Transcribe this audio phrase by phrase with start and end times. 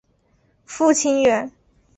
[0.65, 1.51] 父亲袁。